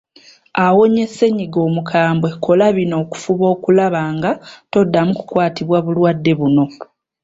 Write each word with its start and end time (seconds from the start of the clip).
Awonye 0.65 1.03
Ssennyiga 1.09 1.59
omukambwe 1.67 2.29
kola 2.43 2.65
bino 2.77 2.95
okufuba 3.03 3.45
okulaba 3.55 4.01
nga 4.15 4.31
toddamu 4.71 5.11
kukwatibwa 5.19 5.77
bulwadde 5.85 6.31
buno. 6.39 6.65